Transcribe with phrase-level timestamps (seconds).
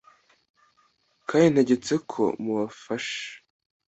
[1.29, 3.21] Kandi ntegetse ko mubafasha